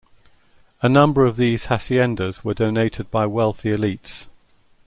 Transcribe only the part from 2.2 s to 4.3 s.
were donated by wealthy elites.